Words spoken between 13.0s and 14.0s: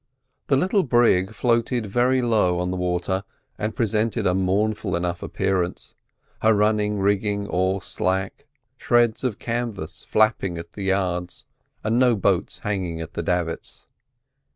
her davits.